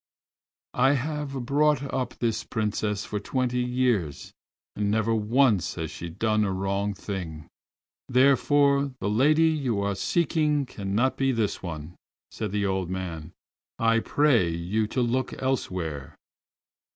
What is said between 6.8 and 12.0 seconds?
thing, therefore the lady you are seeking cannot be this one,"